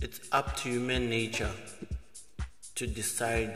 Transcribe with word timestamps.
It's 0.00 0.20
up 0.30 0.54
to 0.58 0.68
human 0.68 1.10
nature 1.10 1.50
to 2.76 2.86
decide 2.86 3.52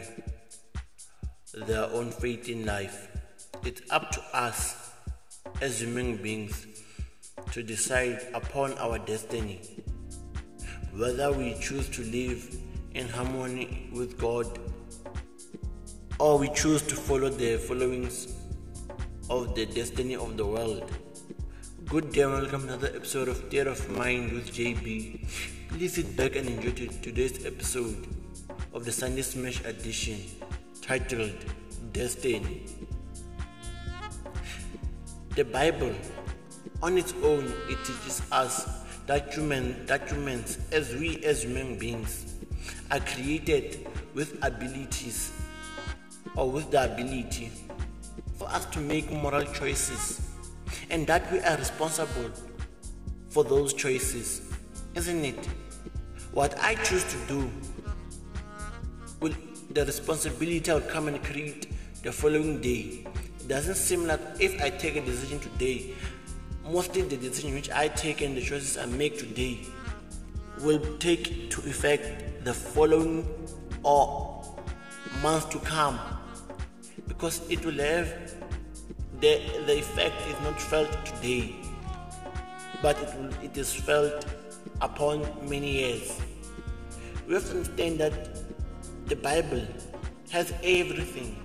their 1.54 1.84
own 1.84 2.10
fate 2.10 2.48
in 2.48 2.66
life. 2.66 3.06
It's 3.64 3.80
up 3.90 4.10
to 4.10 4.20
us 4.34 4.90
as 5.60 5.80
human 5.80 6.16
beings 6.16 6.66
to 7.52 7.62
decide 7.62 8.26
upon 8.34 8.76
our 8.78 8.98
destiny. 8.98 9.60
Whether 10.92 11.30
we 11.30 11.54
choose 11.60 11.88
to 11.90 12.02
live 12.02 12.56
in 12.92 13.08
harmony 13.08 13.88
with 13.92 14.18
God 14.18 14.58
or 16.18 16.40
we 16.40 16.48
choose 16.48 16.82
to 16.82 16.96
follow 16.96 17.28
the 17.28 17.56
followings 17.58 18.34
of 19.30 19.54
the 19.54 19.66
destiny 19.66 20.16
of 20.16 20.36
the 20.36 20.44
world. 20.44 20.90
Good 21.86 22.10
day 22.10 22.22
and 22.22 22.32
welcome 22.32 22.62
to 22.62 22.74
another 22.74 22.88
episode 22.96 23.28
of 23.28 23.38
Theatre 23.48 23.70
of 23.70 23.88
Mind 23.90 24.32
with 24.32 24.52
JB. 24.52 25.21
Please 25.82 25.94
sit 25.94 26.16
back 26.16 26.36
and 26.36 26.48
enjoy 26.48 26.70
today's 26.70 27.44
episode 27.44 28.06
of 28.72 28.84
the 28.84 28.92
Sunday 28.92 29.22
Smash 29.22 29.64
edition 29.64 30.16
titled 30.80 31.34
Destiny. 31.90 32.66
The 35.34 35.44
Bible, 35.44 35.92
on 36.84 36.96
its 36.96 37.12
own, 37.24 37.52
it 37.68 37.78
teaches 37.84 38.22
us 38.30 38.68
that, 39.08 39.34
human, 39.34 39.84
that 39.86 40.08
humans, 40.08 40.58
as 40.70 40.94
we 40.94 41.16
as 41.24 41.42
human 41.42 41.76
beings, 41.76 42.32
are 42.92 43.00
created 43.00 43.84
with 44.14 44.38
abilities 44.44 45.32
or 46.36 46.48
with 46.48 46.70
the 46.70 46.92
ability 46.92 47.50
for 48.38 48.48
us 48.50 48.66
to 48.66 48.78
make 48.78 49.10
moral 49.10 49.42
choices 49.46 50.30
and 50.90 51.08
that 51.08 51.32
we 51.32 51.40
are 51.40 51.56
responsible 51.56 52.30
for 53.30 53.42
those 53.42 53.74
choices, 53.74 54.48
isn't 54.94 55.24
it? 55.24 55.48
What 56.32 56.58
I 56.58 56.76
choose 56.76 57.04
to 57.04 57.16
do 57.28 57.50
will 59.20 59.34
the 59.70 59.84
responsibility 59.84 60.72
will 60.72 60.80
come 60.80 61.08
and 61.08 61.22
create 61.22 61.68
the 62.02 62.10
following 62.10 62.60
day. 62.60 63.06
It 63.40 63.48
doesn't 63.48 63.74
seem 63.74 64.06
like 64.06 64.20
if 64.40 64.60
I 64.62 64.70
take 64.70 64.96
a 64.96 65.02
decision 65.02 65.40
today, 65.40 65.94
mostly 66.64 67.02
the 67.02 67.18
decision 67.18 67.54
which 67.54 67.70
I 67.70 67.88
take 67.88 68.22
and 68.22 68.34
the 68.34 68.40
choices 68.40 68.78
I 68.78 68.86
make 68.86 69.18
today 69.18 69.60
will 70.60 70.80
take 70.98 71.50
to 71.50 71.60
effect 71.68 72.44
the 72.44 72.54
following 72.54 73.28
or 73.82 74.42
months 75.22 75.46
to 75.46 75.58
come 75.58 75.98
because 77.08 77.42
it 77.50 77.64
will 77.64 77.78
have 77.78 78.08
the, 79.20 79.40
the 79.66 79.78
effect 79.78 80.14
is 80.28 80.40
not 80.42 80.60
felt 80.60 80.90
today 81.04 81.54
but 82.80 82.98
it, 82.98 83.14
will, 83.16 83.44
it 83.44 83.56
is 83.56 83.72
felt 83.72 84.24
upon 84.82 85.24
many 85.48 85.70
years. 85.78 86.20
We 87.26 87.34
have 87.34 87.48
to 87.50 87.98
that 87.98 88.12
the 89.06 89.16
bible 89.16 89.66
has 90.30 90.52
everything. 90.62 91.38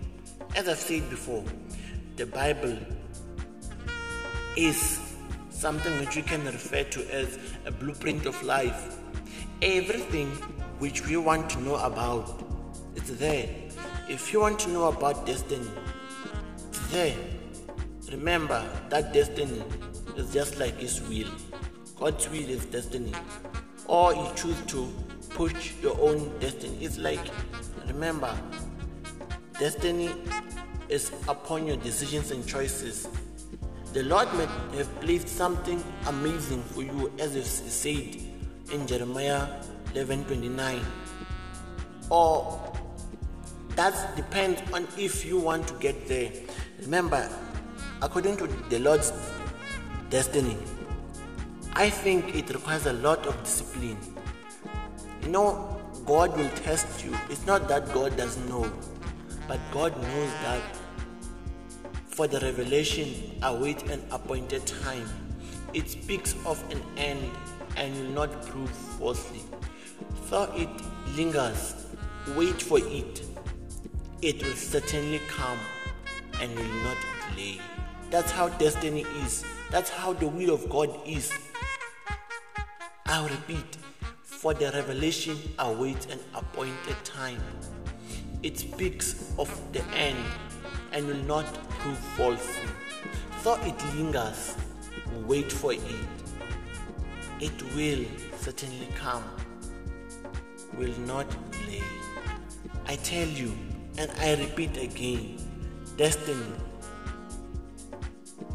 As 0.55 0.67
i've 0.67 0.79
said 0.79 1.09
before 1.09 1.43
the 2.15 2.25
bible 2.25 2.75
is 4.55 4.99
something 5.49 5.99
which 5.99 6.15
we 6.15 6.23
can 6.23 6.43
refer 6.45 6.83
to 6.83 7.13
as 7.13 7.37
a 7.65 7.71
blueprint 7.71 8.25
of 8.25 8.41
life. 8.43 8.97
Everything 9.61 10.29
which 10.79 11.05
we 11.07 11.17
want 11.17 11.49
to 11.51 11.61
know 11.61 11.75
about 11.75 12.43
it's 12.95 13.11
there. 13.11 13.47
If 14.09 14.33
you 14.33 14.39
want 14.39 14.59
to 14.59 14.69
know 14.69 14.85
about 14.85 15.25
destiny, 15.27 15.69
it's 16.69 16.91
there, 16.91 17.15
remember 18.11 18.63
that 18.89 19.13
destiny 19.13 19.61
is 20.15 20.33
just 20.33 20.57
like 20.57 20.79
His 20.79 21.01
will. 21.07 21.29
God's 21.99 22.29
will 22.29 22.49
is 22.49 22.65
destiny. 22.65 23.11
Or 23.87 24.13
you 24.13 24.27
choose 24.35 24.61
to 24.67 24.87
push 25.31 25.73
your 25.81 25.99
own 25.99 26.37
destiny. 26.39 26.77
It's 26.81 26.97
like, 26.97 27.25
remember, 27.87 28.37
destiny 29.59 30.13
is 30.89 31.11
upon 31.27 31.67
your 31.67 31.77
decisions 31.77 32.31
and 32.31 32.45
choices. 32.47 33.07
The 33.93 34.03
Lord 34.03 34.31
may 34.35 34.45
have 34.77 35.01
placed 35.01 35.27
something 35.27 35.83
amazing 36.05 36.61
for 36.63 36.83
you, 36.83 37.11
as 37.19 37.35
it 37.35 37.45
said 37.45 38.21
in 38.71 38.85
Jeremiah 38.85 39.47
11:29. 39.93 40.81
Or 42.09 42.59
that 43.75 44.15
depends 44.15 44.61
on 44.73 44.87
if 44.97 45.25
you 45.25 45.39
want 45.39 45.67
to 45.67 45.73
get 45.75 46.07
there. 46.07 46.31
Remember, 46.81 47.29
according 48.01 48.37
to 48.37 48.47
the 48.69 48.79
Lord's 48.79 49.11
destiny, 50.09 50.57
I 51.77 51.91
think 51.91 52.35
it 52.35 52.49
requires 52.49 52.87
a 52.87 52.93
lot 52.93 53.27
of 53.27 53.37
discipline. 53.43 53.99
You 55.21 55.29
know, 55.29 55.79
God 56.07 56.35
will 56.35 56.49
test 56.49 57.05
you. 57.05 57.15
It's 57.29 57.45
not 57.45 57.67
that 57.67 57.93
God 57.93 58.17
doesn't 58.17 58.49
know, 58.49 58.67
but 59.47 59.59
God 59.71 59.95
knows 60.01 60.31
that 60.41 60.61
for 62.07 62.25
the 62.25 62.39
revelation 62.39 63.39
await 63.43 63.83
an 63.91 64.03
appointed 64.09 64.65
time. 64.65 65.07
It 65.75 65.87
speaks 65.87 66.33
of 66.47 66.59
an 66.71 66.81
end 66.97 67.29
and 67.75 67.93
will 67.95 68.25
not 68.25 68.41
prove 68.47 68.71
falsely. 68.71 69.43
Though 70.31 70.51
it 70.55 70.69
lingers, 71.15 71.85
wait 72.35 72.59
for 72.59 72.79
it 72.79 73.21
it 74.23 74.43
will 74.43 74.55
certainly 74.55 75.19
come 75.27 75.59
and 76.41 76.55
will 76.55 76.83
not 76.83 76.97
delay. 77.29 77.59
That's 78.09 78.31
how 78.31 78.49
destiny 78.49 79.01
is. 79.23 79.45
That's 79.69 79.91
how 79.91 80.13
the 80.13 80.27
will 80.27 80.55
of 80.55 80.67
God 80.69 80.89
is. 81.05 81.31
I'll 83.09 83.29
repeat, 83.29 83.77
for 84.21 84.53
the 84.53 84.69
revelation 84.71 85.37
awaits 85.59 86.07
an 86.07 86.19
appointed 86.35 86.97
time. 87.05 87.41
It 88.43 88.57
speaks 88.57 89.33
of 89.39 89.49
the 89.71 89.81
end 89.95 90.17
and 90.91 91.07
will 91.07 91.23
not 91.23 91.45
prove 91.69 91.97
false. 92.17 92.59
Though 93.43 93.59
it 93.61 93.81
lingers, 93.95 94.57
wait 95.25 95.51
for 95.51 95.71
it. 95.71 95.81
It 97.39 97.63
will 97.75 98.05
certainly 98.39 98.89
come, 98.95 99.23
will 100.77 100.97
not 101.05 101.27
delay. 101.51 101.83
I 102.87 102.97
tell 102.97 103.27
you, 103.27 103.53
and 103.97 104.11
I 104.19 104.35
repeat 104.35 104.75
again 104.77 105.37
destiny 105.95 106.45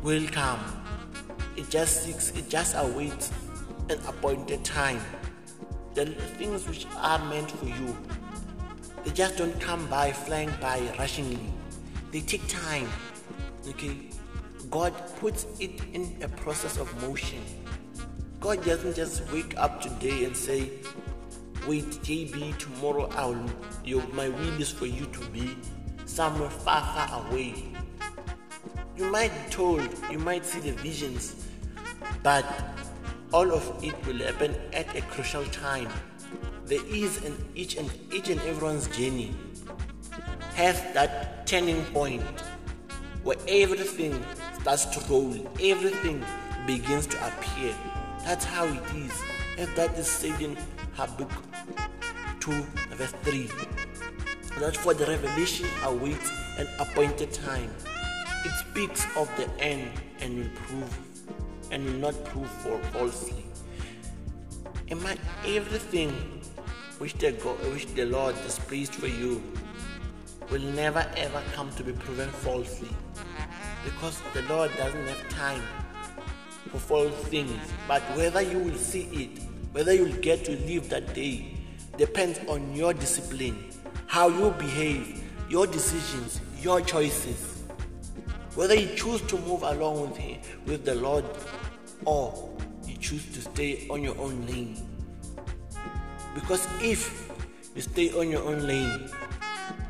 will 0.02 0.26
come. 0.28 0.60
It 1.56 1.70
just 1.70 2.04
seeks, 2.04 2.30
it 2.30 2.48
just 2.48 2.74
awaits 2.76 3.30
an 3.88 3.98
appointed 4.06 4.64
time. 4.64 5.00
The 5.94 6.06
things 6.06 6.66
which 6.66 6.86
are 6.96 7.18
meant 7.26 7.50
for 7.50 7.66
you, 7.66 7.96
they 9.04 9.10
just 9.10 9.36
don't 9.36 9.58
come 9.60 9.86
by 9.88 10.12
flying 10.12 10.50
by 10.60 10.80
rushingly. 10.98 11.52
They 12.10 12.20
take 12.20 12.46
time. 12.48 12.88
Okay? 13.68 13.96
God 14.70 14.94
puts 15.18 15.46
it 15.60 15.80
in 15.92 16.16
a 16.22 16.28
process 16.28 16.78
of 16.78 16.88
motion. 17.02 17.40
God 18.40 18.64
doesn't 18.64 18.96
just 18.96 19.30
wake 19.32 19.56
up 19.58 19.80
today 19.80 20.24
and 20.24 20.36
say, 20.36 20.70
Wait, 21.66 21.84
JB, 21.84 22.58
tomorrow 22.58 23.08
I'll 23.12 23.38
your 23.84 24.02
my 24.14 24.28
will 24.28 24.60
is 24.60 24.70
for 24.70 24.86
you 24.86 25.06
to 25.06 25.20
be 25.26 25.56
somewhere 26.06 26.50
far, 26.50 26.80
far 26.80 27.26
away. 27.28 27.54
You 28.96 29.10
might 29.10 29.32
be 29.32 29.50
told, 29.50 29.88
you 30.10 30.18
might 30.18 30.44
see 30.44 30.60
the 30.60 30.72
visions, 30.72 31.46
but 32.22 32.44
all 33.32 33.50
of 33.50 33.82
it 33.82 33.94
will 34.06 34.18
happen 34.18 34.54
at 34.72 34.94
a 34.94 35.00
crucial 35.02 35.44
time. 35.46 35.88
There 36.66 36.84
is 36.86 37.24
an 37.24 37.36
each 37.54 37.76
and 37.76 37.90
each 38.12 38.28
and 38.28 38.40
everyone's 38.42 38.88
journey 38.88 39.34
has 40.54 40.80
that 40.92 41.46
turning 41.46 41.82
point 41.86 42.22
where 43.24 43.38
everything 43.48 44.22
starts 44.60 44.84
to 44.86 45.00
roll, 45.10 45.34
everything 45.62 46.24
begins 46.66 47.06
to 47.06 47.16
appear. 47.26 47.74
That's 48.24 48.44
how 48.44 48.66
it 48.66 48.82
is. 48.94 49.12
And 49.58 49.68
that 49.76 49.96
is 49.98 50.06
said 50.06 50.40
in 50.40 50.56
Habakkuk 50.94 51.30
2, 52.40 52.52
verse 52.90 53.14
3. 53.22 53.48
That 54.60 54.76
for 54.76 54.94
the 54.94 55.06
revelation 55.06 55.66
awaits 55.84 56.30
an 56.58 56.68
appointed 56.78 57.32
time. 57.32 57.70
It 58.44 58.52
speaks 58.70 59.06
of 59.16 59.30
the 59.36 59.48
end 59.58 59.90
and 60.20 60.38
will 60.38 60.50
prove 60.66 61.11
and 61.72 61.84
will 61.84 62.12
not 62.12 62.24
prove 62.26 62.48
for. 62.48 62.80
Am 64.90 65.04
I 65.04 65.16
everything 65.46 66.10
which 66.98 67.14
the 67.14 67.32
God, 67.32 67.56
which 67.72 67.86
the 67.94 68.04
Lord 68.04 68.36
displeased 68.44 68.94
for 68.94 69.08
you 69.08 69.42
will 70.50 70.60
never 70.60 71.04
ever 71.16 71.42
come 71.54 71.70
to 71.72 71.82
be 71.82 71.92
proven 71.92 72.28
falsely. 72.28 72.90
Because 73.84 74.20
the 74.34 74.42
Lord 74.42 74.70
doesn't 74.76 75.06
have 75.06 75.28
time 75.28 75.62
for 76.70 76.78
false 76.78 77.14
things. 77.24 77.58
But 77.88 78.02
whether 78.16 78.42
you 78.42 78.58
will 78.58 78.76
see 78.76 79.04
it, 79.04 79.42
whether 79.72 79.92
you'll 79.92 80.20
get 80.20 80.44
to 80.44 80.52
live 80.52 80.90
that 80.90 81.14
day, 81.14 81.56
depends 81.96 82.38
on 82.48 82.76
your 82.76 82.92
discipline, 82.94 83.70
how 84.06 84.28
you 84.28 84.50
behave, 84.52 85.24
your 85.48 85.66
decisions, 85.66 86.40
your 86.60 86.82
choices. 86.82 87.64
Whether 88.54 88.74
you 88.74 88.94
choose 88.94 89.22
to 89.22 89.38
move 89.38 89.62
along 89.62 90.02
with 90.02 90.16
him, 90.18 90.38
with 90.66 90.84
the 90.84 90.94
Lord 90.94 91.24
or 92.04 92.50
you 92.86 92.96
choose 92.96 93.24
to 93.32 93.40
stay 93.40 93.86
on 93.88 94.02
your 94.02 94.16
own 94.18 94.46
lane. 94.46 94.76
Because 96.34 96.66
if 96.80 97.30
you 97.74 97.82
stay 97.82 98.12
on 98.12 98.30
your 98.30 98.42
own 98.44 98.66
lane, 98.66 99.08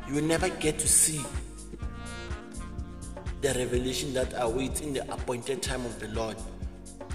you 0.07 0.15
will 0.15 0.23
never 0.23 0.49
get 0.49 0.79
to 0.79 0.87
see 0.87 1.23
the 3.41 3.53
revelation 3.53 4.13
that 4.13 4.33
awaits 4.37 4.81
in 4.81 4.93
the 4.93 5.01
appointed 5.11 5.61
time 5.61 5.85
of 5.85 5.99
the 5.99 6.07
Lord. 6.09 6.37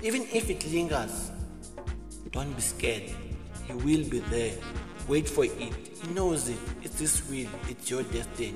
Even 0.03 0.23
if 0.33 0.51
it 0.51 0.65
lingers, 0.71 1.31
don't 2.33 2.53
be 2.55 2.61
scared. 2.61 3.05
He 3.67 3.73
will 3.73 4.09
be 4.09 4.21
there. 4.31 4.53
Wait 5.09 5.29
for 5.29 5.45
it. 5.45 5.53
He 5.53 6.15
knows 6.15 6.49
it. 6.49 6.59
It's 6.83 6.99
His 6.99 7.29
will. 7.29 7.49
It's 7.69 7.91
your 7.91 8.03
destiny. 8.05 8.55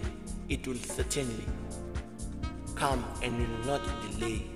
It 0.49 0.67
will 0.67 0.77
certainly 0.77 1.45
come 2.75 3.05
and 3.23 3.39
will 3.39 3.67
not 3.67 3.81
delay. 4.11 4.52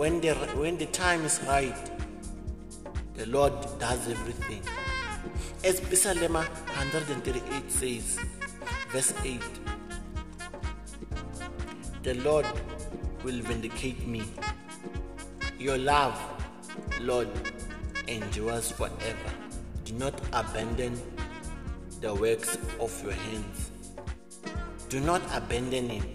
When 0.00 0.18
the, 0.22 0.30
when 0.56 0.78
the 0.78 0.86
time 0.86 1.26
is 1.26 1.38
right, 1.46 1.76
the 3.16 3.26
Lord 3.26 3.52
does 3.78 4.08
everything. 4.08 4.62
As 5.62 5.76
Psalm 6.00 6.32
138 6.32 7.70
says, 7.70 8.18
verse 8.88 9.12
8 9.22 9.42
The 12.02 12.14
Lord 12.14 12.46
will 13.24 13.42
vindicate 13.42 14.06
me. 14.06 14.22
Your 15.58 15.76
love, 15.76 16.18
Lord, 17.02 17.28
endures 18.08 18.72
forever. 18.72 19.32
Do 19.84 19.92
not 19.92 20.18
abandon 20.32 20.98
the 22.00 22.14
works 22.14 22.56
of 22.80 23.04
your 23.04 23.12
hands. 23.12 23.70
Do 24.88 24.98
not 25.00 25.20
abandon 25.34 25.90
Him. 25.90 26.06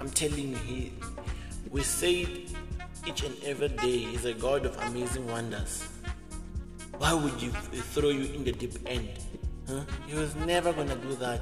I'm 0.00 0.08
telling 0.08 0.52
you, 0.52 0.56
He, 0.56 0.92
we 1.70 1.82
say 1.82 2.22
it 2.22 2.55
each 3.06 3.22
and 3.22 3.36
every 3.44 3.68
day, 3.68 3.98
He's 3.98 4.24
a 4.24 4.34
God 4.34 4.66
of 4.66 4.76
amazing 4.82 5.26
wonders. 5.28 5.86
Why 6.98 7.12
would 7.14 7.40
you 7.40 7.50
throw 7.50 8.08
you 8.08 8.32
in 8.34 8.44
the 8.44 8.52
deep 8.52 8.76
end? 8.86 9.08
Huh? 9.68 9.82
He 10.06 10.14
was 10.14 10.34
never 10.36 10.72
going 10.72 10.88
to 10.88 10.96
do 10.96 11.14
that. 11.16 11.40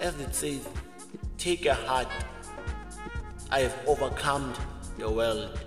As 0.00 0.18
it 0.20 0.34
says, 0.34 0.66
take 1.38 1.66
a 1.66 1.74
heart. 1.74 2.08
I 3.50 3.60
have 3.60 3.76
overcome 3.86 4.54
the 4.98 5.10
world. 5.10 5.58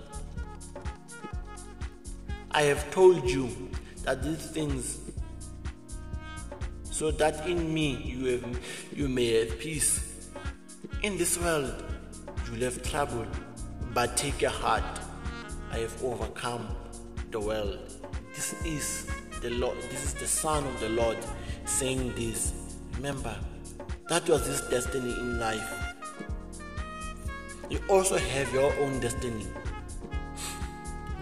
I 2.50 2.62
have 2.62 2.90
told 2.90 3.28
you 3.28 3.70
that 4.04 4.22
these 4.22 4.46
things, 4.46 5.00
so 6.84 7.10
that 7.10 7.46
in 7.46 7.72
me 7.74 7.96
you, 7.96 8.24
have, 8.26 8.60
you 8.94 9.08
may 9.08 9.40
have 9.40 9.58
peace. 9.58 10.30
In 11.02 11.18
this 11.18 11.38
world 11.38 11.74
you 12.46 12.52
will 12.52 12.60
have 12.60 12.82
trouble, 12.82 13.26
but 13.92 14.16
take 14.16 14.42
a 14.42 14.50
heart. 14.50 14.95
I 15.76 15.80
have 15.80 16.02
overcome 16.02 16.74
the 17.30 17.38
world. 17.38 17.78
This 18.34 18.54
is 18.64 19.06
the 19.42 19.50
Lord, 19.50 19.76
this 19.90 20.04
is 20.06 20.14
the 20.14 20.26
Son 20.26 20.64
of 20.64 20.80
the 20.80 20.88
Lord 20.88 21.18
saying 21.66 22.14
this. 22.14 22.54
Remember, 22.94 23.36
that 24.08 24.26
was 24.26 24.46
his 24.46 24.62
destiny 24.70 25.12
in 25.12 25.38
life. 25.38 25.94
You 27.68 27.78
also 27.90 28.16
have 28.16 28.50
your 28.54 28.72
own 28.78 29.00
destiny. 29.00 29.46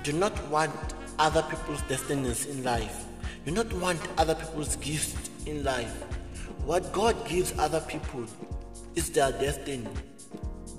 Do 0.05 0.13
not 0.13 0.33
want 0.51 0.71
other 1.19 1.43
people's 1.43 1.83
destinies 1.89 2.47
in 2.47 2.63
life. 2.63 3.07
Do 3.45 3.51
not 3.51 3.73
want 3.73 3.99
other 4.19 4.37
people's 4.37 4.77
gifts 4.77 5.31
in 5.47 5.65
life. 5.65 6.01
What 6.65 6.93
God 6.93 7.17
gives 7.27 7.59
other 7.59 7.81
people 7.81 8.25
is 8.95 9.11
their 9.11 9.33
destiny. 9.33 9.89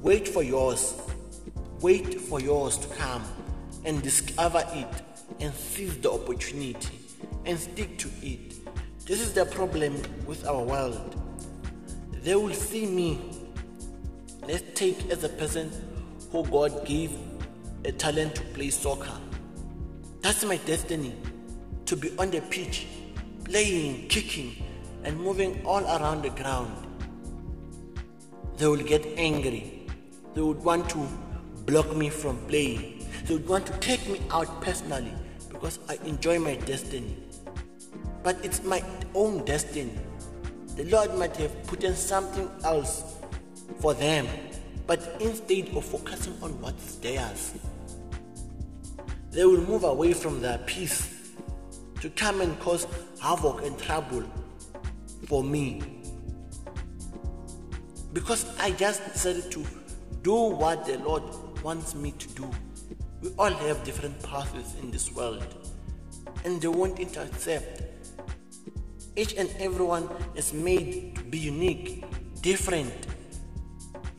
Wait 0.02 0.30
for 0.30 0.44
yours. 0.44 0.94
Wait 1.82 2.22
for 2.22 2.40
yours 2.40 2.78
to 2.78 2.88
come 2.96 3.22
and 3.86 4.02
discover 4.02 4.64
it 4.74 4.88
and 5.40 5.54
seize 5.54 5.98
the 6.00 6.12
opportunity 6.12 7.00
and 7.46 7.60
stick 7.60 7.98
to 8.00 8.10
it. 8.22 8.56
This 9.06 9.22
is 9.22 9.34
the 9.34 9.46
problem 9.46 10.02
with 10.26 10.48
our 10.48 10.64
world. 10.64 11.16
They 12.24 12.36
will 12.36 12.54
see 12.54 12.88
me. 12.88 13.32
Let's 14.48 14.64
take 14.74 15.10
as 15.12 15.24
a 15.24 15.30
person 15.30 15.72
who 16.32 16.44
God 16.46 16.86
gave 16.86 17.12
a 17.84 17.92
talent 17.92 18.36
to 18.36 18.42
play 18.42 18.72
soccer. 18.72 19.18
That's 20.22 20.44
my 20.44 20.58
destiny. 20.58 21.16
To 21.86 21.96
be 21.96 22.12
on 22.18 22.32
the 22.32 22.42
pitch, 22.42 22.88
playing, 23.44 24.08
kicking, 24.08 24.56
and 25.04 25.20
moving 25.20 25.64
all 25.66 25.84
around 25.84 26.24
the 26.24 26.32
ground. 26.32 26.72
They 28.58 28.68
will 28.68 28.78
get 28.78 29.06
angry. 29.18 29.88
They 30.34 30.42
would 30.42 30.64
want 30.64 30.90
to 30.90 31.08
block 31.66 31.96
me 31.96 32.10
from 32.10 32.38
playing. 32.48 32.95
They 33.26 33.34
would 33.34 33.48
want 33.48 33.66
to 33.66 33.74
take 33.80 34.08
me 34.08 34.22
out 34.30 34.62
personally 34.62 35.12
because 35.50 35.80
I 35.90 35.96
enjoy 36.06 36.38
my 36.38 36.58
destiny. 36.58 37.18
But 38.22 38.38
it's 38.46 38.64
my 38.64 38.84
own 39.16 39.44
destiny. 39.46 39.98
The 40.76 40.84
Lord 40.84 41.16
might 41.18 41.36
have 41.38 41.66
put 41.66 41.84
in 41.84 41.96
something 41.96 42.48
else 42.64 43.16
for 43.80 43.96
them, 43.96 44.28
but 44.86 45.18
instead 45.20 45.70
of 45.76 45.84
focusing 45.86 46.38
on 46.44 46.52
what's 46.62 46.98
theirs, 46.98 47.56
they 49.32 49.44
will 49.44 49.62
move 49.62 49.86
away 49.86 50.14
from 50.14 50.40
their 50.40 50.60
peace 50.60 51.34
to 52.02 52.12
come 52.12 52.42
and 52.42 52.60
cause 52.60 52.86
havoc 53.20 53.64
and 53.64 53.76
trouble 53.80 54.24
for 55.28 55.44
me. 55.44 55.82
Because 58.14 58.46
I 58.60 58.70
just 58.70 59.04
decided 59.12 59.50
to 59.52 59.66
do 60.22 60.36
what 60.36 60.86
the 60.86 61.00
Lord 61.00 61.24
wants 61.64 61.96
me 61.96 62.12
to 62.12 62.28
do. 62.30 62.52
We 63.26 63.32
all 63.40 63.50
have 63.50 63.84
different 63.84 64.22
paths 64.22 64.76
in 64.80 64.92
this 64.92 65.12
world, 65.12 65.44
and 66.44 66.62
they 66.62 66.68
won't 66.68 67.00
intercept. 67.00 67.82
Each 69.16 69.34
and 69.34 69.50
everyone 69.58 70.08
is 70.36 70.54
made 70.54 71.16
to 71.16 71.24
be 71.24 71.40
unique, 71.40 72.04
different. 72.44 72.94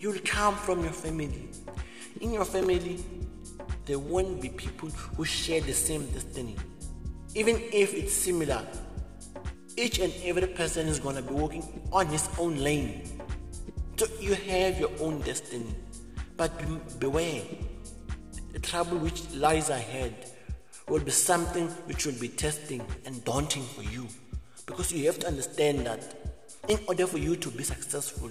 You 0.00 0.10
will 0.10 0.20
come 0.24 0.56
from 0.56 0.82
your 0.82 0.92
family. 0.92 1.50
In 2.20 2.32
your 2.32 2.44
family, 2.44 2.98
there 3.84 4.00
won't 4.00 4.42
be 4.42 4.48
people 4.48 4.88
who 4.88 5.24
share 5.24 5.60
the 5.60 5.72
same 5.72 6.06
destiny. 6.06 6.56
Even 7.36 7.62
if 7.72 7.94
it's 7.94 8.12
similar, 8.12 8.66
each 9.76 10.00
and 10.00 10.12
every 10.24 10.48
person 10.48 10.88
is 10.88 10.98
going 10.98 11.14
to 11.14 11.22
be 11.22 11.32
walking 11.32 11.62
on 11.92 12.08
his 12.08 12.28
own 12.40 12.56
lane. 12.56 13.02
So 13.98 14.08
you 14.18 14.34
have 14.34 14.80
your 14.80 14.90
own 14.98 15.20
destiny. 15.20 15.76
But 16.36 16.50
beware, 16.98 17.42
the 18.56 18.62
trouble 18.62 18.96
which 18.96 19.22
lies 19.34 19.68
ahead 19.68 20.14
will 20.88 21.04
be 21.04 21.10
something 21.10 21.68
which 21.88 22.06
will 22.06 22.18
be 22.18 22.28
testing 22.28 22.80
and 23.04 23.22
daunting 23.22 23.62
for 23.62 23.82
you. 23.82 24.08
Because 24.64 24.90
you 24.90 25.04
have 25.04 25.18
to 25.18 25.26
understand 25.26 25.86
that 25.86 26.02
in 26.66 26.78
order 26.88 27.06
for 27.06 27.18
you 27.18 27.36
to 27.36 27.50
be 27.50 27.62
successful, 27.62 28.30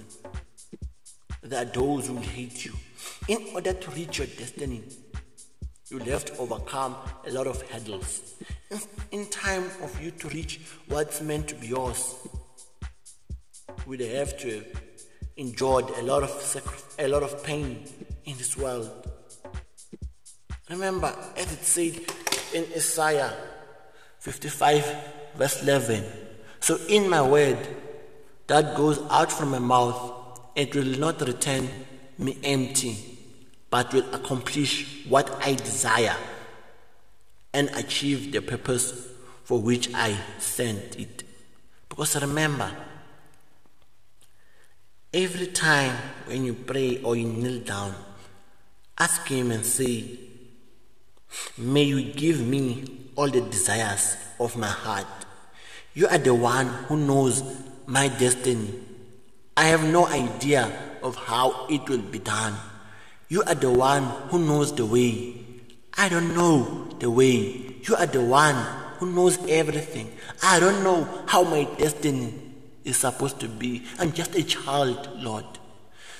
there 1.44 1.62
are 1.62 1.65
those 1.65 2.08
who 2.08 2.15
hate 2.17 2.65
you. 2.65 2.74
In 3.27 3.38
order 3.53 3.74
to 3.74 3.91
reach 3.91 4.17
your 4.17 4.25
destiny, 4.25 4.82
you'll 5.91 6.05
have 6.05 6.25
to 6.25 6.36
overcome 6.38 6.96
a 7.27 7.32
lot 7.32 7.46
of 7.46 7.62
hurdles. 7.70 8.34
In, 9.12 9.27
time 9.27 9.65
of 9.84 10.01
you 10.01 10.10
to 10.10 10.27
reach 10.29 10.60
what's 10.88 11.22
meant 11.22 11.48
to 11.50 11.55
be 11.55 11.67
yours, 11.67 12.15
we'd 13.86 14.00
have 14.00 14.36
to 14.39 14.55
have 14.55 14.82
endured 15.38 15.88
a 16.00 16.01
lot 16.01 16.24
of 16.24 16.32
sacri- 16.41 17.05
a 17.05 17.08
lot 17.08 17.22
of 17.22 17.44
pain 17.44 17.84
in 18.25 18.36
this 18.39 18.58
world. 18.58 19.12
Remember, 20.69 21.15
as 21.38 21.51
it 21.51 21.63
said 21.63 22.01
in 22.53 22.65
Isaiah 22.75 23.34
55, 24.19 24.95
verse 25.36 25.62
11. 25.62 26.03
So, 26.60 26.79
in 26.89 27.07
my 27.07 27.22
word 27.22 27.60
that 28.48 28.75
goes 28.75 29.00
out 29.12 29.31
from 29.31 29.51
my 29.51 29.60
mouth, 29.60 30.39
it 30.55 30.74
will 30.74 30.98
not 30.98 31.22
return 31.22 31.69
me 32.17 32.38
empty, 32.43 32.98
but 33.69 33.93
will 33.93 34.12
accomplish 34.13 35.05
what 35.07 35.29
I 35.45 35.53
desire 35.53 36.15
and 37.53 37.69
achieve 37.75 38.31
the 38.31 38.41
purpose 38.41 39.07
for 39.43 39.62
which 39.62 39.93
I 39.93 40.17
sent 40.39 41.00
it. 41.00 41.24
Because 41.88 42.19
remember, 42.19 42.72
every 45.13 45.48
time 45.48 45.95
when 46.25 46.43
you 46.43 46.55
pray 46.55 47.03
or 47.03 47.15
you 47.15 47.27
kneel 47.27 47.60
down, 47.62 47.93
ask 48.98 49.27
Him 49.27 49.51
and 49.51 49.63
say, 49.63 50.17
May 51.58 51.84
you 51.84 52.13
give 52.13 52.46
me 52.46 53.10
all 53.15 53.29
the 53.29 53.41
desires 53.41 54.17
of 54.39 54.58
my 54.58 54.67
heart. 54.67 55.08
You 55.94 56.08
are 56.08 56.17
the 56.17 56.34
one 56.34 56.67
who 56.67 56.98
knows 56.98 57.44
my 57.86 58.08
destiny. 58.10 58.74
I 59.55 59.65
have 59.65 59.84
no 59.84 60.08
idea 60.08 60.72
of 61.01 61.15
how 61.15 61.67
it 61.67 61.88
will 61.88 62.01
be 62.01 62.20
done. 62.20 62.55
You 63.29 63.44
are 63.44 63.55
the 63.55 63.72
one 63.72 64.03
who 64.29 64.39
knows 64.39 64.75
the 64.75 64.86
way. 64.86 65.36
I 65.98 66.10
don't 66.10 66.36
know 66.36 66.89
the 67.00 67.10
way. 67.10 67.75
You 67.88 67.96
are 67.96 68.05
the 68.05 68.24
one 68.24 68.55
who 68.98 69.12
knows 69.12 69.38
everything. 69.48 70.12
I 70.44 70.60
don't 70.60 70.84
know 70.84 71.08
how 71.27 71.44
my 71.44 71.63
destiny 71.77 72.34
is 72.84 72.98
supposed 72.98 73.39
to 73.39 73.48
be. 73.48 73.86
I'm 74.00 74.12
just 74.12 74.36
a 74.36 74.44
child, 74.44 75.10
Lord. 75.15 75.46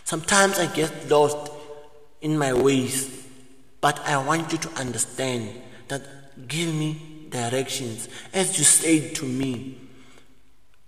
Sometimes 0.03 0.59
I 0.59 0.67
get 0.67 1.09
lost 1.09 1.51
in 2.21 2.38
my 2.38 2.53
ways, 2.53 3.25
but 3.82 4.00
I 4.05 4.17
want 4.17 4.51
you 4.51 4.58
to 4.60 4.70
understand 4.79 5.50
that 5.88 6.48
give 6.48 6.74
me 6.74 7.27
directions 7.29 8.08
as 8.34 8.58
you 8.58 8.63
said 8.63 9.15
to 9.15 9.25
me 9.25 9.77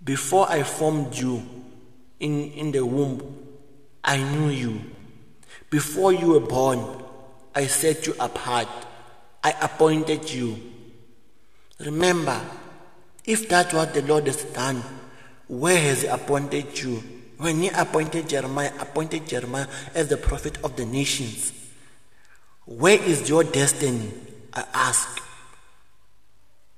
Before 0.02 0.50
I 0.50 0.62
formed 0.62 1.14
you 1.16 1.42
in, 2.20 2.52
in 2.52 2.72
the 2.72 2.84
womb, 2.86 3.20
I 4.02 4.16
knew 4.16 4.48
you. 4.48 4.80
Before 5.70 6.12
you 6.12 6.28
were 6.28 6.40
born, 6.40 7.02
I 7.54 7.66
set 7.66 8.06
you 8.06 8.14
apart. 8.18 8.68
I 9.42 9.50
appointed 9.60 10.30
you. 10.30 10.58
Remember, 11.80 12.40
if 13.24 13.48
that's 13.48 13.74
what 13.74 13.92
the 13.92 14.02
Lord 14.02 14.26
has 14.26 14.44
done, 14.44 14.82
where 15.48 15.78
has 15.78 16.02
He 16.02 16.08
appointed 16.08 16.80
you? 16.80 17.02
When 17.36 17.58
He 17.58 17.68
appointed 17.68 18.28
Jeremiah, 18.28 18.72
appointed 18.80 19.26
Jeremiah 19.26 19.66
as 19.94 20.08
the 20.08 20.16
prophet 20.16 20.58
of 20.64 20.76
the 20.76 20.86
nations. 20.86 21.52
Where 22.68 23.02
is 23.02 23.30
your 23.30 23.44
destiny? 23.44 24.12
I 24.52 24.62
ask. 24.74 25.22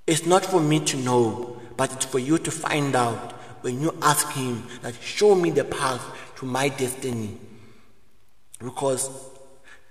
It's 0.07 0.25
not 0.25 0.47
for 0.47 0.61
me 0.61 0.79
to 0.85 0.97
know, 0.97 1.61
but 1.77 1.93
it's 1.93 2.05
for 2.05 2.21
you 2.21 2.39
to 2.39 2.51
find 2.53 2.95
out 2.95 3.33
when 3.63 3.81
you 3.81 3.93
ask 4.01 4.31
Him 4.31 4.63
that 4.83 4.95
show 5.03 5.35
me 5.35 5.51
the 5.51 5.65
path 5.65 6.01
to 6.37 6.47
my 6.47 6.69
destiny. 6.69 7.37
Because 8.61 9.11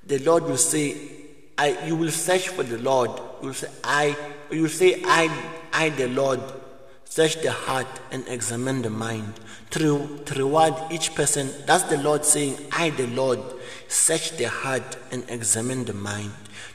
the 0.06 0.20
Lord 0.20 0.44
will 0.44 0.56
say, 0.56 0.96
I, 1.58 1.86
you 1.86 1.98
will 1.98 2.12
search 2.12 2.48
for 2.48 2.64
the 2.64 2.78
Lord. 2.78 3.12
You 3.42 3.48
will 3.48 3.54
say, 3.54 3.68
I, 3.84 4.16
you 4.52 4.62
will 4.62 4.70
say, 4.70 5.02
I, 5.04 5.52
I, 5.74 5.90
the 5.90 6.08
Lord, 6.08 6.40
search 7.10 7.42
the 7.42 7.52
heart 7.52 7.88
and 8.12 8.26
examine 8.28 8.84
the 8.84 8.90
mind. 8.90 9.34
To, 9.72 10.20
to 10.26 10.36
reward 10.36 10.76
each 10.92 11.16
person, 11.16 11.50
that's 11.66 11.84
the 11.86 11.98
Lord 11.98 12.24
saying, 12.24 12.56
I, 12.72 12.92
the 12.92 13.08
Lord, 13.08 13.40
search 13.88 14.38
the 14.38 14.46
heart 14.46 14.96
and 15.12 15.28
examine 15.28 15.86
the 15.86 15.94
mind. 15.94 16.32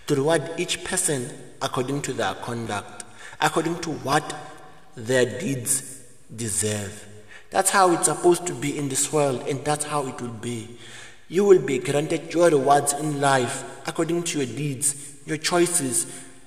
To 0.09 0.17
reward 0.17 0.43
each 0.59 0.85
person 0.85 1.31
according 1.62 2.03
to 2.03 2.12
their 2.12 2.35
conduct, 2.35 3.05
according 3.41 3.81
to 3.83 3.91
what 3.91 4.35
their 4.97 5.25
deeds 5.38 6.03
deserve. 6.35 7.09
That's 7.50 7.71
how 7.71 7.93
it's 7.93 8.07
supposed 8.07 8.47
to 8.49 8.55
be 8.55 8.76
in 8.76 8.88
this 8.88 9.12
world, 9.12 9.47
and 9.49 9.64
that's 9.64 9.85
how 9.85 10.07
it 10.09 10.21
will 10.21 10.29
be. 10.29 10.79
You 11.29 11.45
will 11.45 11.62
be 11.62 11.79
granted 11.79 12.35
your 12.35 12.50
rewards 12.50 12.93
in 12.93 13.21
life 13.21 13.64
according 13.87 14.25
to 14.25 14.38
your 14.38 14.57
deeds, 14.57 14.95
your 15.26 15.37
choices, 15.37 16.07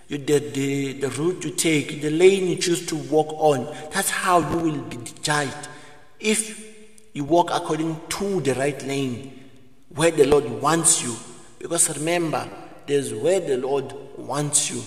the, 0.10 0.18
the, 0.18 0.94
the 0.94 1.10
route 1.10 1.44
you 1.44 1.52
take, 1.52 2.02
the 2.02 2.10
lane 2.10 2.48
you 2.48 2.56
choose 2.56 2.86
to 2.88 2.96
walk 2.96 3.34
on. 3.34 3.66
That's 3.92 4.10
how 4.10 4.40
you 4.40 4.58
will 4.58 4.82
be 4.82 4.98
judged. 5.22 5.68
If 6.20 6.66
you 7.14 7.24
walk 7.24 7.50
according 7.52 8.00
to 8.10 8.42
the 8.42 8.54
right 8.54 8.82
lane, 8.86 9.38
where 9.90 10.12
the 10.12 10.26
Lord 10.28 10.46
wants 10.62 11.04
you. 11.04 11.16
Because 11.60 11.98
remember, 11.98 12.48
there's 12.86 13.14
where 13.14 13.40
the 13.40 13.58
Lord 13.58 13.94
wants 14.18 14.70
you, 14.70 14.82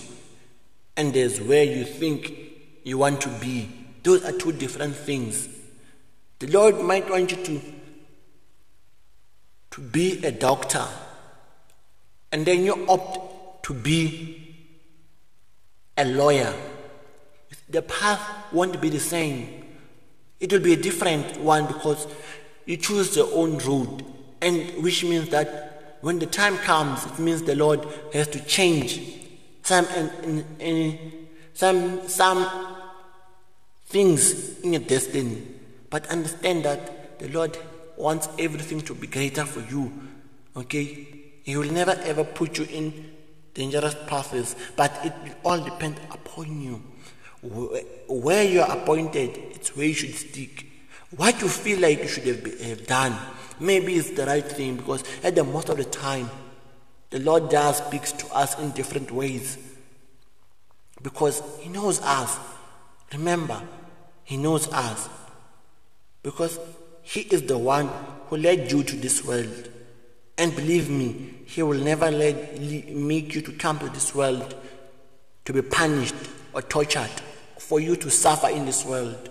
and 0.97 1.13
there's 1.13 1.39
where 1.41 1.63
you 1.63 1.83
think 1.83 2.33
you 2.83 2.97
want 2.97 3.21
to 3.21 3.29
be. 3.29 3.69
Those 4.03 4.23
are 4.23 4.31
two 4.31 4.53
different 4.53 4.95
things. 4.95 5.47
The 6.39 6.47
Lord 6.47 6.79
might 6.79 7.09
want 7.09 7.31
you 7.31 7.43
to 7.43 7.61
to 9.71 9.81
be 9.81 10.25
a 10.25 10.31
doctor, 10.31 10.85
and 12.31 12.45
then 12.45 12.65
you 12.65 12.85
opt 12.89 13.63
to 13.63 13.73
be 13.73 14.50
a 16.01 16.05
lawyer, 16.05 16.53
the 17.69 17.81
path 17.81 18.51
won't 18.51 18.81
be 18.81 18.89
the 18.89 18.99
same. 18.99 19.65
It 20.39 20.51
will 20.51 20.59
be 20.59 20.73
a 20.73 20.77
different 20.77 21.39
one 21.39 21.67
because 21.67 22.07
you 22.65 22.77
choose 22.77 23.15
your 23.15 23.29
own 23.33 23.57
route, 23.59 24.03
and 24.41 24.83
which 24.83 25.03
means 25.03 25.29
that 25.29 25.97
when 26.01 26.19
the 26.19 26.25
time 26.25 26.57
comes, 26.57 27.05
it 27.05 27.19
means 27.19 27.43
the 27.43 27.55
Lord 27.55 27.85
has 28.13 28.27
to 28.29 28.43
change 28.45 28.99
some 29.61 29.85
in, 30.23 30.45
in, 30.59 31.27
some 31.53 32.07
some 32.07 32.75
things 33.85 34.59
in 34.61 34.73
your 34.73 34.81
destiny. 34.81 35.43
But 35.89 36.07
understand 36.07 36.65
that 36.65 37.19
the 37.19 37.27
Lord 37.27 37.57
wants 37.97 38.27
everything 38.39 38.81
to 38.81 38.95
be 38.95 39.05
greater 39.05 39.45
for 39.45 39.61
you. 39.71 39.91
Okay? 40.55 41.07
He 41.43 41.55
will 41.55 41.71
never 41.71 41.91
ever 41.91 42.23
put 42.23 42.57
you 42.57 42.65
in 42.65 43.11
dangerous 43.53 43.95
paths, 44.07 44.55
but 44.75 44.91
it 45.03 45.13
will 45.23 45.35
all 45.43 45.59
depend 45.59 45.97
upon 46.11 46.61
you. 46.61 46.81
Where 48.07 48.43
you 48.43 48.61
are 48.61 48.77
appointed, 48.77 49.37
it's 49.51 49.75
where 49.75 49.87
you 49.87 49.93
should 49.93 50.15
stick. 50.15 50.67
What 51.15 51.41
you 51.41 51.47
feel 51.47 51.79
like 51.79 51.99
you 51.99 52.07
should 52.07 52.25
have, 52.25 52.61
have 52.61 52.87
done, 52.87 53.17
maybe 53.59 53.95
it's 53.95 54.11
the 54.11 54.25
right 54.25 54.45
thing 54.45 54.77
because 54.77 55.03
at 55.23 55.35
the 55.35 55.43
most 55.43 55.69
of 55.69 55.77
the 55.77 55.85
time, 55.85 56.29
the 57.09 57.19
Lord 57.19 57.49
does 57.49 57.77
speaks 57.77 58.13
to 58.13 58.27
us 58.33 58.57
in 58.59 58.71
different 58.71 59.11
ways 59.11 59.57
because 61.01 61.41
He 61.59 61.69
knows 61.69 61.99
us. 62.01 62.37
Remember, 63.11 63.61
He 64.23 64.37
knows 64.37 64.71
us 64.71 65.09
because 66.23 66.59
he 67.03 67.21
is 67.21 67.43
the 67.43 67.57
one 67.57 67.89
who 68.27 68.37
led 68.37 68.71
you 68.71 68.83
to 68.83 68.95
this 68.95 69.25
world. 69.25 69.69
And 70.41 70.55
believe 70.55 70.89
me, 70.89 71.35
He 71.45 71.61
will 71.61 71.77
never 71.77 72.09
let, 72.09 72.59
make 72.59 73.35
you 73.35 73.41
to 73.41 73.51
come 73.51 73.77
to 73.77 73.89
this 73.89 74.15
world 74.15 74.55
to 75.45 75.53
be 75.53 75.61
punished 75.61 76.15
or 76.51 76.63
tortured, 76.63 77.11
for 77.59 77.79
you 77.79 77.95
to 77.97 78.09
suffer 78.09 78.49
in 78.49 78.65
this 78.65 78.83
world. 78.83 79.29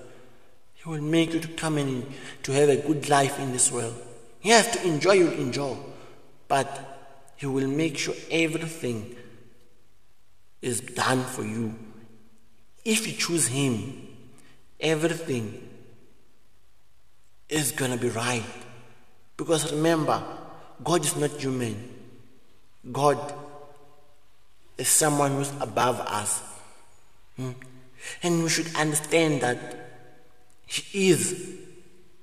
He 0.72 0.88
will 0.88 1.00
make 1.00 1.34
you 1.34 1.40
to 1.40 1.48
come 1.48 1.78
in 1.78 2.06
to 2.44 2.52
have 2.52 2.68
a 2.68 2.76
good 2.76 3.08
life 3.08 3.40
in 3.40 3.50
this 3.50 3.72
world. 3.72 4.00
He 4.38 4.50
has 4.50 4.70
to 4.70 4.86
enjoy, 4.86 5.14
you'll 5.14 5.32
enjoy. 5.32 5.76
But 6.46 6.68
He 7.34 7.46
will 7.46 7.66
make 7.66 7.98
sure 7.98 8.14
everything 8.30 9.16
is 10.62 10.80
done 10.80 11.24
for 11.24 11.42
you. 11.42 11.74
If 12.84 13.08
you 13.08 13.14
choose 13.14 13.48
Him, 13.48 14.06
everything 14.78 15.68
is 17.48 17.72
going 17.72 17.90
to 17.90 17.98
be 17.98 18.10
right. 18.10 18.44
Because 19.36 19.72
remember, 19.72 20.22
God 20.82 21.04
is 21.04 21.16
not 21.16 21.30
human. 21.32 21.76
God 22.90 23.18
is 24.78 24.88
someone 24.88 25.32
who's 25.32 25.52
above 25.60 26.00
us. 26.00 26.42
Hmm? 27.36 27.50
And 28.22 28.42
we 28.42 28.48
should 28.48 28.74
understand 28.76 29.42
that 29.42 29.58
He 30.66 31.10
is 31.10 31.56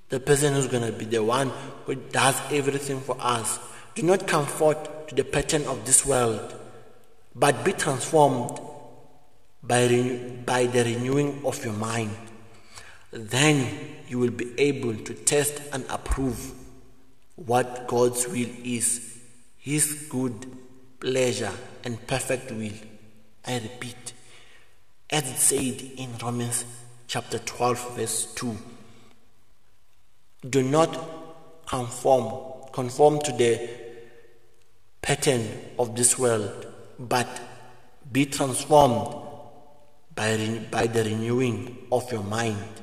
the 0.09 0.19
person 0.19 0.53
who's 0.53 0.67
going 0.67 0.91
to 0.91 0.97
be 0.97 1.05
the 1.05 1.23
one 1.23 1.51
who 1.85 1.95
does 1.95 2.39
everything 2.51 3.01
for 3.01 3.15
us. 3.19 3.59
Do 3.95 4.03
not 4.03 4.27
comfort 4.27 5.07
to 5.09 5.15
the 5.15 5.23
pattern 5.23 5.65
of 5.65 5.85
this 5.85 6.05
world, 6.05 6.55
but 7.35 7.63
be 7.63 7.73
transformed 7.73 8.59
by, 9.63 9.87
by 10.45 10.65
the 10.65 10.83
renewing 10.83 11.41
of 11.45 11.63
your 11.63 11.73
mind. 11.73 12.15
Then 13.11 13.95
you 14.07 14.19
will 14.19 14.31
be 14.31 14.59
able 14.59 14.95
to 14.95 15.13
test 15.13 15.61
and 15.71 15.85
approve 15.89 16.53
what 17.37 17.87
God's 17.87 18.27
will 18.27 18.49
is 18.63 19.17
His 19.57 20.07
good 20.09 20.45
pleasure 20.99 21.53
and 21.83 22.05
perfect 22.05 22.51
will. 22.51 22.73
I 23.45 23.59
repeat, 23.59 24.13
as 25.09 25.23
it 25.23 25.37
said 25.37 25.81
in 25.97 26.09
Romans 26.21 26.65
chapter 27.07 27.39
12, 27.39 27.95
verse 27.95 28.33
2 28.35 28.57
do 30.49 30.61
not 30.61 31.65
conform, 31.65 32.69
conform 32.71 33.19
to 33.21 33.31
the 33.31 33.69
pattern 35.01 35.47
of 35.79 35.95
this 35.95 36.19
world, 36.19 36.67
but 36.99 37.27
be 38.11 38.25
transformed 38.25 39.15
by, 40.13 40.59
by 40.69 40.87
the 40.87 41.03
renewing 41.03 41.77
of 41.91 42.11
your 42.11 42.23
mind 42.23 42.77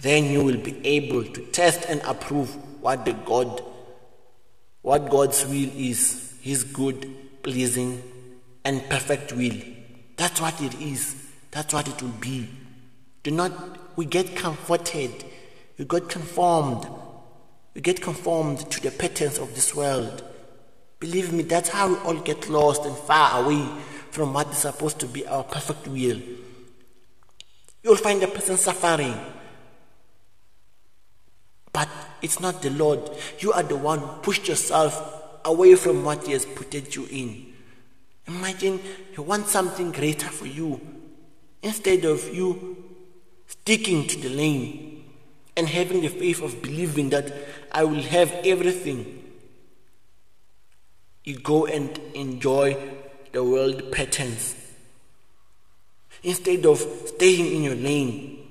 then 0.00 0.24
you 0.24 0.42
will 0.44 0.58
be 0.58 0.86
able 0.86 1.24
to 1.24 1.40
test 1.46 1.86
and 1.88 2.00
approve 2.02 2.54
what 2.82 3.04
the 3.04 3.12
God 3.12 3.62
what 4.86 5.10
God's 5.10 5.44
will 5.46 5.68
is, 5.74 6.32
his 6.40 6.62
good, 6.62 7.10
pleasing 7.42 8.00
and 8.64 8.88
perfect 8.88 9.32
will. 9.32 9.56
That's 10.16 10.40
what 10.40 10.62
it 10.62 10.80
is. 10.80 11.26
That's 11.50 11.74
what 11.74 11.88
it 11.88 12.00
will 12.00 12.10
be. 12.20 12.48
Do 13.24 13.32
not 13.32 13.96
we 13.96 14.04
get 14.04 14.36
comforted. 14.36 15.24
We 15.76 15.86
get 15.86 16.08
conformed. 16.08 16.86
We 17.74 17.80
get 17.80 18.00
conformed 18.00 18.70
to 18.70 18.80
the 18.80 18.92
patterns 18.92 19.38
of 19.38 19.56
this 19.56 19.74
world. 19.74 20.22
Believe 21.00 21.32
me, 21.32 21.42
that's 21.42 21.70
how 21.70 21.88
we 21.88 21.96
all 22.02 22.20
get 22.20 22.48
lost 22.48 22.84
and 22.84 22.96
far 22.96 23.42
away 23.42 23.68
from 24.12 24.34
what 24.34 24.50
is 24.50 24.58
supposed 24.58 25.00
to 25.00 25.06
be 25.08 25.26
our 25.26 25.42
perfect 25.42 25.88
will. 25.88 26.20
You'll 27.82 27.96
find 27.96 28.22
a 28.22 28.28
person 28.28 28.56
suffering 28.56 29.18
but 31.76 31.90
it's 32.22 32.40
not 32.40 32.62
the 32.62 32.70
Lord. 32.70 33.10
You 33.38 33.52
are 33.52 33.62
the 33.62 33.76
one 33.76 33.98
who 33.98 34.06
pushed 34.22 34.48
yourself 34.48 34.94
away 35.44 35.74
from 35.74 36.04
what 36.04 36.24
He 36.24 36.32
has 36.32 36.46
put 36.46 36.72
you 36.96 37.06
in. 37.10 37.52
Imagine 38.26 38.80
He 39.12 39.20
wants 39.20 39.50
something 39.50 39.92
greater 39.92 40.28
for 40.28 40.46
you. 40.46 40.80
Instead 41.62 42.06
of 42.06 42.34
you 42.34 42.82
sticking 43.46 44.06
to 44.06 44.18
the 44.20 44.30
lane 44.30 45.04
and 45.54 45.68
having 45.68 46.00
the 46.00 46.08
faith 46.08 46.42
of 46.42 46.62
believing 46.62 47.10
that 47.10 47.30
I 47.70 47.84
will 47.84 48.02
have 48.04 48.32
everything, 48.32 49.22
you 51.24 51.38
go 51.40 51.66
and 51.66 51.98
enjoy 52.14 52.74
the 53.32 53.44
world 53.44 53.92
patterns. 53.92 54.56
Instead 56.22 56.64
of 56.64 56.78
staying 56.78 57.54
in 57.54 57.62
your 57.64 57.74
lane 57.74 58.48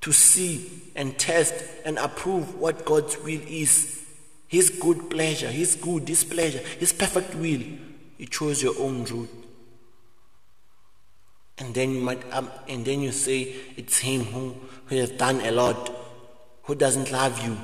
to 0.00 0.12
see 0.12 0.89
and 1.00 1.18
test 1.18 1.54
and 1.86 1.96
approve 1.96 2.56
what 2.56 2.84
God's 2.84 3.16
will 3.20 3.40
is. 3.48 4.04
His 4.46 4.68
good 4.68 5.08
pleasure, 5.08 5.48
His 5.48 5.74
good, 5.76 6.04
displeasure, 6.04 6.58
His 6.78 6.92
perfect 6.92 7.34
will. 7.36 7.62
You 8.18 8.26
chose 8.26 8.62
your 8.62 8.74
own 8.78 9.04
route. 9.04 9.30
And 11.56 11.74
then 11.74 11.94
you 11.94 12.00
might, 12.02 12.22
um, 12.34 12.50
and 12.68 12.84
then 12.84 13.00
you 13.00 13.12
say 13.12 13.54
it's 13.78 13.96
Him 14.00 14.24
who, 14.24 14.54
who 14.86 14.96
has 14.96 15.10
done 15.12 15.40
a 15.40 15.50
lot, 15.50 15.90
who 16.64 16.74
doesn't 16.74 17.10
love 17.10 17.42
you. 17.42 17.56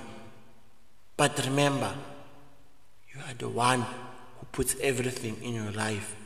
But 1.18 1.44
remember, 1.44 1.92
you 3.12 3.20
are 3.28 3.34
the 3.34 3.50
one 3.50 3.82
who 3.82 4.46
puts 4.50 4.76
everything 4.80 5.36
in 5.42 5.54
your 5.54 5.72
life. 5.72 6.16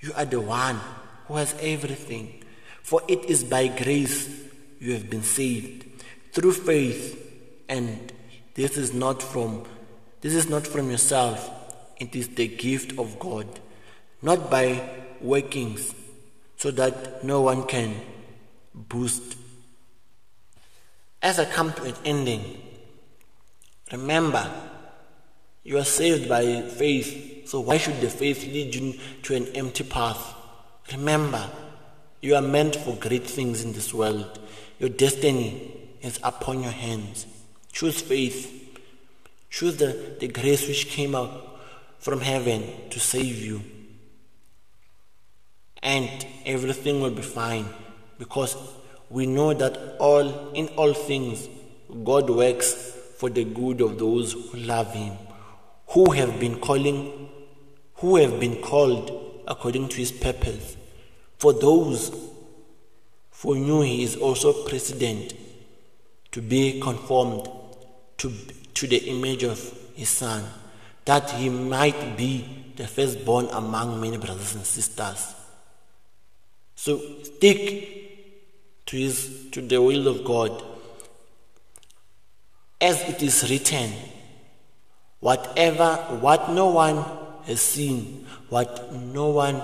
You 0.00 0.12
are 0.14 0.24
the 0.24 0.40
one 0.40 0.78
who 1.26 1.34
has 1.34 1.56
everything. 1.60 2.44
For 2.80 3.02
it 3.08 3.24
is 3.24 3.42
by 3.42 3.66
grace 3.66 4.49
you 4.80 4.92
have 4.92 5.08
been 5.08 5.22
saved 5.22 5.86
through 6.32 6.52
faith. 6.52 7.16
And 7.68 8.12
this 8.54 8.76
is 8.76 8.92
not 8.92 9.22
from 9.22 9.64
this 10.20 10.34
is 10.34 10.48
not 10.48 10.66
from 10.66 10.90
yourself. 10.90 11.48
It 11.98 12.16
is 12.16 12.28
the 12.28 12.48
gift 12.48 12.98
of 12.98 13.18
god 13.18 13.46
not 14.22 14.50
by 14.50 14.82
workings 15.20 15.94
so 16.56 16.70
that 16.72 17.22
no 17.24 17.40
one 17.42 17.66
can 17.66 17.94
boost 18.74 19.36
as 21.22 21.38
i 21.38 21.44
come 21.44 21.72
to 21.72 21.84
an 21.84 21.94
ending 22.04 22.42
remember 23.92 24.44
you 25.62 25.78
are 25.78 25.84
saved 25.84 26.28
by 26.28 26.62
faith. 26.62 27.48
So 27.48 27.60
why 27.60 27.76
should 27.76 28.00
the 28.00 28.08
faith 28.08 28.44
lead 28.44 28.74
you 28.74 28.98
to 29.24 29.34
an 29.34 29.46
empty 29.54 29.84
path? 29.84 30.34
Remember 30.92 31.50
you 32.20 32.34
are 32.34 32.42
meant 32.42 32.76
for 32.76 32.94
great 32.96 33.24
things 33.24 33.64
in 33.64 33.72
this 33.72 33.92
world 33.94 34.38
your 34.80 34.88
destiny 34.88 35.70
is 36.00 36.18
upon 36.22 36.62
your 36.62 36.72
hands. 36.72 37.26
Choose 37.70 38.00
faith. 38.00 38.80
Choose 39.50 39.76
the, 39.76 40.16
the 40.18 40.28
grace 40.28 40.66
which 40.66 40.88
came 40.88 41.14
out 41.14 41.60
from 41.98 42.22
heaven 42.22 42.64
to 42.88 42.98
save 42.98 43.38
you. 43.38 43.60
And 45.82 46.26
everything 46.46 47.02
will 47.02 47.10
be 47.10 47.20
fine 47.20 47.66
because 48.18 48.56
we 49.10 49.26
know 49.26 49.52
that 49.52 49.96
all 49.98 50.52
in 50.52 50.68
all 50.68 50.94
things 50.94 51.46
God 52.02 52.30
works 52.30 52.72
for 53.18 53.28
the 53.28 53.44
good 53.44 53.82
of 53.82 53.98
those 53.98 54.32
who 54.32 54.58
love 54.60 54.94
him, 54.94 55.12
who 55.88 56.12
have 56.12 56.40
been 56.40 56.58
calling 56.58 57.28
who 57.96 58.16
have 58.16 58.40
been 58.40 58.62
called 58.62 59.42
according 59.46 59.88
to 59.90 59.96
his 59.96 60.10
purpose. 60.10 60.76
For 61.40 61.54
those 61.54 62.10
for 63.30 63.54
whom 63.54 63.82
he 63.84 64.02
is 64.02 64.14
also 64.16 64.52
president 64.68 65.32
to 66.32 66.42
be 66.42 66.78
conformed 66.80 67.48
to, 68.18 68.30
to 68.74 68.86
the 68.86 68.98
image 69.08 69.42
of 69.44 69.58
his 69.94 70.10
son, 70.10 70.44
that 71.06 71.30
he 71.30 71.48
might 71.48 72.18
be 72.18 72.74
the 72.76 72.86
firstborn 72.86 73.48
among 73.52 74.02
many 74.02 74.18
brothers 74.18 74.54
and 74.54 74.66
sisters. 74.66 75.34
So 76.74 77.00
stick 77.22 78.84
to 78.84 78.96
his 78.98 79.48
to 79.52 79.62
the 79.62 79.80
will 79.80 80.08
of 80.08 80.22
God. 80.22 80.62
As 82.82 83.00
it 83.08 83.22
is 83.22 83.48
written, 83.48 83.94
whatever 85.20 85.96
what 86.20 86.50
no 86.50 86.68
one 86.68 87.02
has 87.46 87.62
seen, 87.62 88.26
what 88.50 88.92
no 88.92 89.30
one 89.30 89.62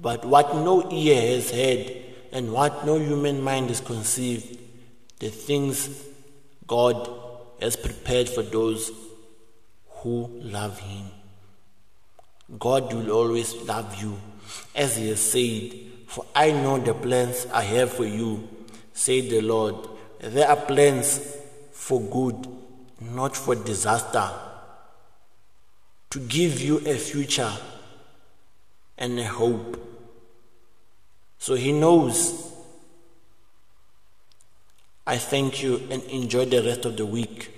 but 0.00 0.24
what 0.24 0.54
no 0.54 0.90
ear 0.90 1.20
has 1.34 1.50
heard, 1.50 1.96
and 2.32 2.52
what 2.52 2.84
no 2.84 2.98
human 2.98 3.40
mind 3.40 3.68
has 3.68 3.80
conceived 3.80 4.58
the 5.20 5.30
things 5.30 6.04
God 6.66 7.08
has 7.60 7.76
prepared 7.76 8.28
for 8.28 8.42
those 8.42 8.90
who 9.88 10.28
love 10.42 10.78
Him. 10.80 11.06
God 12.58 12.92
will 12.92 13.10
always 13.10 13.54
love 13.62 14.00
you, 14.00 14.18
as 14.74 14.96
He 14.96 15.08
has 15.08 15.20
said, 15.20 15.72
For 16.06 16.26
I 16.34 16.52
know 16.52 16.78
the 16.78 16.94
plans 16.94 17.46
I 17.52 17.62
have 17.62 17.92
for 17.92 18.04
you, 18.04 18.48
said 18.92 19.30
the 19.30 19.40
Lord. 19.40 19.88
There 20.20 20.48
are 20.48 20.56
plans 20.56 21.36
for 21.72 22.00
good, 22.00 22.46
not 23.00 23.36
for 23.36 23.54
disaster, 23.54 24.30
to 26.10 26.20
give 26.20 26.60
you 26.60 26.78
a 26.86 26.96
future 26.96 27.52
and 28.98 29.18
a 29.18 29.24
hope. 29.24 29.82
So 31.38 31.54
He 31.54 31.72
knows 31.72 32.52
I 35.06 35.18
thank 35.18 35.62
you 35.62 35.86
and 35.90 36.02
enjoy 36.04 36.46
the 36.46 36.62
rest 36.62 36.84
of 36.84 36.96
the 36.96 37.06
week. 37.06 37.55